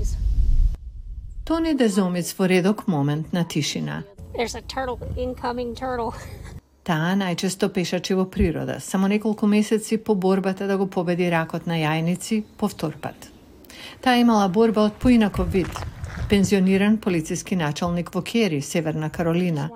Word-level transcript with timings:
please. 0.00 0.16
Тони 1.44 1.74
Дезомец 1.74 2.34
во 2.38 2.48
редок 2.48 2.86
момент 2.86 3.32
на 3.32 3.44
тишина. 3.44 4.02
There's 4.34 4.54
a 4.54 4.62
turtle, 4.62 4.98
incoming 5.16 5.74
turtle. 5.74 6.14
Таа 6.84 7.14
најчесто 7.14 7.68
пешачи 7.68 8.14
во 8.14 8.24
природа, 8.24 8.80
само 8.80 9.08
неколку 9.08 9.46
месеци 9.46 9.96
по 9.96 10.14
борбата 10.14 10.66
да 10.66 10.78
го 10.78 10.86
победи 10.86 11.30
ракот 11.30 11.66
на 11.66 11.74
јајници 11.74 12.42
повтор 12.56 12.96
пат. 13.00 13.28
Таа 14.00 14.16
имала 14.20 14.48
борба 14.48 14.84
од 14.84 14.94
поинаков 14.94 15.52
вид. 15.52 15.68
Пензиониран 16.28 16.98
полициски 16.98 17.56
началник 17.56 18.14
во 18.14 18.22
Кери, 18.22 18.62
Северна 18.62 19.10
Каролина. 19.10 19.70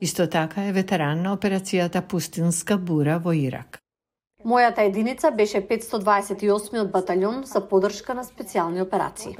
Исто 0.00 0.26
така 0.26 0.64
е 0.64 0.72
ветеран 0.72 1.22
на 1.22 1.36
операцијата 1.36 2.02
Пустинска 2.02 2.78
бура 2.78 3.18
во 3.18 3.32
Ирак. 3.32 3.85
Мојата 4.44 4.84
единица 4.86 5.30
беше 5.30 5.60
528 5.60 6.90
баталјон 6.92 7.44
за 7.44 7.60
подршка 7.68 8.14
на 8.14 8.24
специјални 8.24 8.82
операции. 8.82 9.36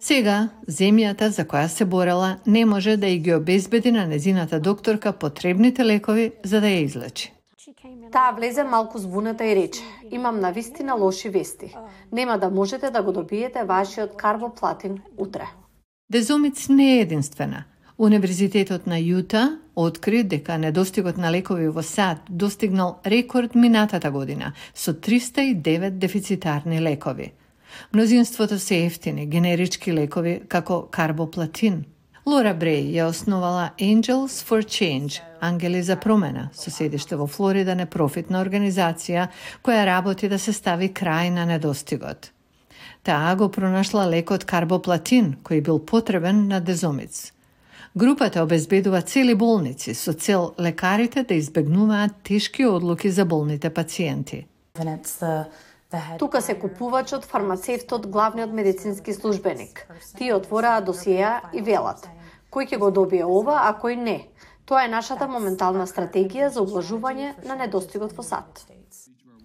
Сега, 0.00 0.48
земјата 0.66 1.28
за 1.28 1.44
која 1.44 1.68
се 1.68 1.84
борела 1.84 2.36
не 2.46 2.64
може 2.66 2.96
да 2.96 3.06
и 3.06 3.18
ги 3.18 3.34
обезбеди 3.34 3.92
на 3.92 4.06
незината 4.06 4.60
докторка 4.60 5.12
потребните 5.12 5.84
лекови 5.84 6.32
за 6.44 6.60
да 6.60 6.66
ја 6.66 6.84
излечи. 6.84 7.32
Таа 8.12 8.32
влезе 8.32 8.64
малку 8.64 8.98
збуната 8.98 9.44
и 9.44 9.54
рече: 9.56 9.80
"Имам 10.10 10.40
на 10.40 10.50
вистина 10.50 10.94
лоши 10.94 11.28
вести. 11.28 11.76
Нема 12.12 12.38
да 12.38 12.50
можете 12.50 12.90
да 12.90 13.02
го 13.02 13.12
добиете 13.12 13.64
вашиот 13.64 14.16
карбоплатин 14.16 14.98
утре." 15.16 15.46
Дезомиц 16.10 16.68
не 16.68 16.96
е 16.96 17.00
единствена. 17.00 17.64
Универзитетот 17.98 18.86
на 18.86 18.96
Јута 18.96 19.58
откри 19.74 20.22
дека 20.24 20.56
недостигот 20.58 21.18
на 21.20 21.30
лекови 21.30 21.68
во 21.68 21.82
САД 21.82 22.24
достигнал 22.28 23.00
рекорд 23.04 23.54
минатата 23.54 24.10
година 24.10 24.52
со 24.74 24.94
309 24.94 25.90
дефицитарни 25.90 26.80
лекови. 26.80 27.32
Мнозинството 27.92 28.58
се 28.58 28.86
ефтини 28.86 29.26
генерички 29.26 29.92
лекови 29.92 30.40
како 30.48 30.88
карбоплатин. 30.90 31.84
Лора 32.26 32.54
Брей 32.54 32.94
ја 32.94 33.08
основала 33.10 33.72
Angels 33.78 34.40
for 34.46 34.62
Change, 34.62 35.20
Ангели 35.40 35.82
за 35.82 35.96
промена, 35.96 36.50
со 36.54 36.70
седиште 36.70 37.16
во 37.16 37.26
Флорида 37.26 37.74
непрофитна 37.74 38.40
организација 38.40 39.28
која 39.62 39.84
работи 39.84 40.28
да 40.28 40.38
се 40.38 40.52
стави 40.52 40.88
крај 40.88 41.30
на 41.30 41.44
недостигот. 41.46 42.30
Таа 43.02 43.34
го 43.36 43.48
пронашла 43.50 44.06
лекот 44.06 44.44
карбоплатин, 44.44 45.36
кој 45.44 45.60
бил 45.60 45.78
потребен 45.78 46.46
на 46.48 46.60
дезомиц. 46.60 47.32
Групата 47.96 48.42
обезбедува 48.42 49.02
цели 49.02 49.34
болници 49.34 49.94
со 49.94 50.12
цел 50.12 50.54
лекарите 50.60 51.22
да 51.22 51.34
избегнуваат 51.34 52.12
тешки 52.24 52.66
одлуки 52.66 53.10
за 53.10 53.24
болните 53.24 53.70
пациенти. 53.70 54.46
Тука 56.18 56.40
се 56.42 56.54
купувачот, 56.54 57.24
фармацевтот, 57.24 58.06
главниот 58.06 58.52
медицински 58.52 59.12
службеник. 59.12 59.86
Тие 60.18 60.34
отвораа 60.34 60.80
досиеа 60.80 61.42
и 61.52 61.60
велат. 61.60 62.08
Кој 62.52 62.72
ќе 62.72 62.78
го 62.78 62.90
добие 62.90 63.24
ова, 63.28 63.68
а 63.68 63.76
кој 63.76 64.00
не? 64.00 64.18
Тоа 64.64 64.84
е 64.84 64.88
нашата 64.88 65.28
моментална 65.28 65.84
стратегија 65.84 66.48
за 66.48 66.64
облажување 66.64 67.44
на 67.44 67.60
недостигот 67.60 68.16
во 68.16 68.24
САД. 68.24 68.64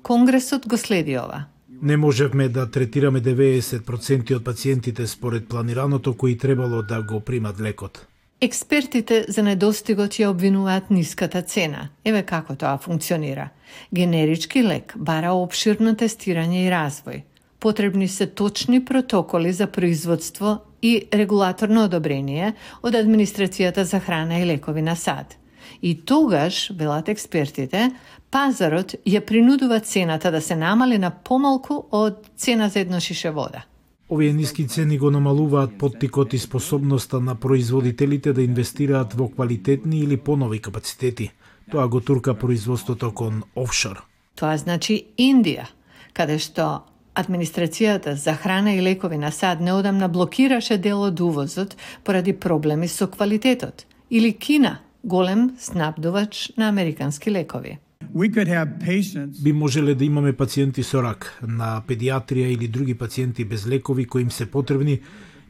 Конгресот 0.03 0.67
го 0.67 0.77
следи 0.77 1.19
ова. 1.19 1.45
Не 1.81 1.97
можевме 1.97 2.47
да 2.49 2.71
третираме 2.71 3.19
90% 3.21 4.35
од 4.35 4.43
пациентите 4.43 5.07
според 5.07 5.49
планираното 5.49 6.17
кои 6.17 6.37
требало 6.37 6.81
да 6.83 7.03
го 7.03 7.19
примат 7.19 7.59
лекот. 7.59 8.07
Експертите 8.37 9.23
за 9.33 9.41
недостигот 9.41 10.19
ја 10.21 10.27
обвинуваат 10.29 10.91
ниската 10.93 11.41
цена. 11.41 11.87
Еве 12.05 12.21
како 12.21 12.53
тоа 12.53 12.77
функционира. 12.77 13.49
Генерички 13.89 14.61
лек 14.61 14.93
бара 14.95 15.31
обширно 15.33 15.95
тестирање 15.97 16.59
и 16.61 16.69
развој. 16.69 17.23
Потребни 17.59 18.07
се 18.07 18.27
точни 18.27 18.83
протоколи 18.85 19.53
за 19.53 19.67
производство 19.67 20.59
и 20.81 21.07
регулаторно 21.13 21.87
одобрение 21.89 22.53
од 22.83 22.93
Администрацијата 22.93 23.81
за 23.81 23.99
храна 23.99 24.37
и 24.37 24.45
лекови 24.45 24.81
на 24.81 24.95
САД. 24.95 25.33
И 25.81 25.95
тогаш, 26.05 26.69
велат 26.77 27.09
експертите, 27.09 27.89
пазарот 28.29 28.93
ја 29.01 29.25
принудува 29.25 29.79
цената 29.79 30.31
да 30.31 30.41
се 30.41 30.55
намали 30.55 30.97
на 30.97 31.09
помалку 31.09 31.87
од 31.91 32.29
цена 32.37 32.69
за 32.69 32.85
едно 32.85 32.99
шише 32.99 33.31
вода. 33.31 33.65
Овие 34.09 34.33
ниски 34.33 34.67
цени 34.67 34.97
го 34.97 35.11
намалуваат 35.11 35.77
поттикот 35.77 36.33
и 36.33 36.37
способноста 36.37 37.19
на 37.19 37.35
производителите 37.35 38.33
да 38.33 38.41
инвестираат 38.41 39.13
во 39.13 39.27
квалитетни 39.27 39.99
или 39.99 40.17
понови 40.17 40.59
капацитети. 40.59 41.31
Тоа 41.71 41.87
го 41.87 42.01
турка 42.01 42.33
производството 42.33 43.11
кон 43.11 43.43
офшор. 43.55 44.05
Тоа 44.35 44.57
значи 44.57 45.03
Индија, 45.19 45.67
каде 46.13 46.39
што 46.39 46.87
Администрацијата 47.17 48.13
за 48.13 48.35
храна 48.37 48.75
и 48.77 48.81
лекови 48.81 49.17
на 49.17 49.31
САД 49.31 49.59
неодамна 49.59 50.07
блокираше 50.07 50.77
дел 50.77 51.01
од 51.01 51.19
увозот 51.19 51.75
поради 52.03 52.33
проблеми 52.33 52.87
со 52.87 53.07
квалитетот. 53.07 53.85
Или 54.09 54.31
Кина, 54.31 54.79
голем 55.03 55.57
снабдувач 55.59 56.53
на 56.57 56.69
американски 56.69 57.31
лекови. 57.31 57.79
We 58.17 58.29
could 58.33 58.47
have 58.47 58.67
patients 58.79 59.43
Би 59.43 59.53
можеле 59.53 59.95
да 59.95 60.05
имаме 60.05 60.33
пациенти 60.33 60.83
со 60.83 61.01
рак, 61.03 61.37
на 61.47 61.83
педиатрија 61.87 62.47
или 62.49 62.67
други 62.67 62.95
пациенти 62.95 63.45
без 63.45 63.67
лекови 63.67 64.05
кои 64.05 64.21
им 64.21 64.31
се 64.31 64.45
потребни, 64.45 65.01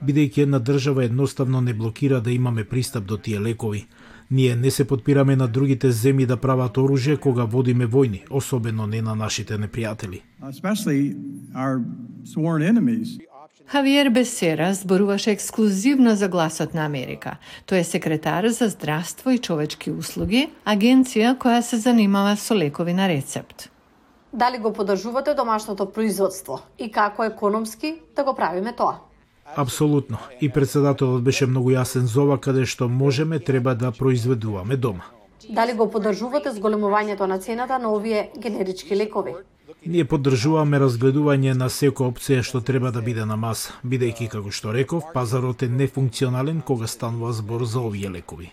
бидејќи 0.04 0.42
една 0.44 0.60
држава 0.60 1.06
едноставно 1.06 1.62
не 1.62 1.74
блокира 1.74 2.20
да 2.22 2.32
имаме 2.32 2.64
пристап 2.64 3.06
до 3.06 3.18
тие 3.18 3.40
лекови. 3.40 3.86
Ние 4.32 4.56
не 4.56 4.72
се 4.72 4.86
подпираме 4.86 5.36
на 5.36 5.48
другите 5.48 5.92
земји 5.92 6.26
да 6.26 6.38
прават 6.38 6.78
оружје 6.78 7.18
кога 7.18 7.46
водиме 7.46 7.88
војни, 7.88 8.26
особено 8.30 8.88
не 8.88 9.02
на 9.02 9.16
нашите 9.16 9.58
непријатели. 9.58 10.22
Хавиер 13.68 14.10
Бесера 14.10 14.74
зборуваше 14.74 15.32
ексклузивно 15.32 16.16
за 16.16 16.28
гласот 16.28 16.74
на 16.74 16.86
Америка. 16.86 17.36
Тој 17.68 17.80
е 17.80 17.84
секретар 17.84 18.48
за 18.48 18.70
здравство 18.72 19.32
и 19.36 19.40
човечки 19.44 19.92
услуги, 19.92 20.48
агенција 20.64 21.34
која 21.36 21.60
се 21.60 21.76
занимава 21.76 22.38
со 22.40 22.56
лекови 22.56 22.94
на 22.94 23.10
рецепт. 23.12 23.68
Дали 24.34 24.58
го 24.58 24.72
поддржувате 24.74 25.34
домашното 25.34 25.90
производство 25.92 26.62
и 26.80 26.92
како 26.92 27.24
економски 27.24 27.96
да 28.16 28.24
го 28.24 28.36
правиме 28.36 28.72
тоа? 28.72 29.04
Апсолутно. 29.56 30.18
И 30.42 30.50
председателот 30.50 31.24
беше 31.24 31.46
многу 31.46 31.76
јасен 31.76 32.08
за 32.08 32.24
ова 32.24 32.40
каде 32.40 32.66
што 32.66 32.88
можеме 32.88 33.40
треба 33.40 33.76
да 33.76 33.92
произведуваме 33.92 34.78
дома. 34.78 35.04
Дали 35.50 35.74
го 35.74 35.92
поддржувате 35.92 36.56
зголемувањето 36.56 37.28
на 37.28 37.40
цената 37.40 37.80
на 37.80 37.92
овие 37.92 38.32
генерички 38.38 38.96
лекови? 38.96 39.36
Ние 39.86 40.06
поддржуваме 40.06 40.80
разгледување 40.82 41.54
на 41.54 41.68
секоја 41.70 42.12
опција 42.12 42.44
што 42.44 42.62
треба 42.62 42.92
да 42.92 43.02
биде 43.02 43.26
на 43.26 43.36
маса, 43.38 43.76
бидејќи 43.86 44.28
како 44.34 44.52
што 44.52 44.74
реков, 44.74 45.04
пазарот 45.14 45.64
е 45.64 45.70
нефункционален 45.70 46.62
кога 46.62 46.88
станува 46.88 47.34
збор 47.34 47.66
за 47.66 47.80
овие 47.80 48.10
лекови. 48.10 48.50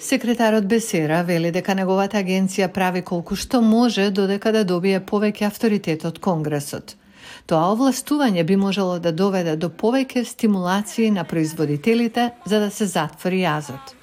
Секретарот 0.00 0.66
Бесера 0.66 1.22
вели 1.22 1.52
дека 1.54 1.74
неговата 1.74 2.18
агенција 2.18 2.68
прави 2.68 3.02
колку 3.02 3.36
што 3.36 3.60
може 3.62 4.10
додека 4.10 4.52
да 4.52 4.64
добие 4.64 5.00
повеќе 5.00 5.46
авторитет 5.46 6.04
од 6.04 6.18
Конгресот. 6.18 6.96
Тоа 7.46 7.70
овластување 7.72 8.44
би 8.44 8.56
можело 8.56 8.98
да 8.98 9.12
доведе 9.12 9.56
до 9.56 9.70
повеќе 9.70 10.24
стимулации 10.24 11.10
на 11.10 11.24
производителите 11.24 12.30
за 12.44 12.60
да 12.60 12.70
се 12.70 12.86
затвори 12.86 13.44
јазот. 13.44 13.94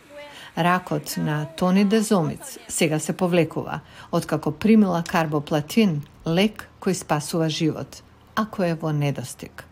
Ракот 0.57 1.17
на 1.17 1.45
Тони 1.57 1.85
Дезомиц 1.85 2.57
сега 2.67 2.99
се 2.99 3.13
повлекува, 3.13 3.79
откако 4.11 4.51
примила 4.51 5.03
карбоплатин, 5.07 6.01
лек 6.25 6.67
кој 6.81 6.93
спасува 6.93 7.49
живот, 7.49 8.03
ако 8.35 8.63
е 8.63 8.73
во 8.77 8.91
недостиг. 8.93 9.65